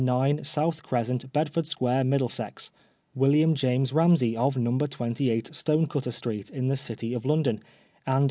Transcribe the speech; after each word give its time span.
9 0.03 0.43
South 0.43 0.81
Crescent, 0.81 1.31
Bed 1.31 1.47
ford 1.47 1.67
Square, 1.67 2.05
Middlesex; 2.05 2.71
William 3.13 3.53
James 3.53 3.93
Ramsey, 3.93 4.35
of 4.35 4.57
No 4.57 4.75
28 4.79 5.53
Stonecutter 5.53 6.09
Street, 6.09 6.49
in 6.49 6.69
the 6.69 6.75
City 6.75 7.13
of 7.13 7.23
London, 7.23 7.61
and 8.07 8.15
No. 8.15 8.19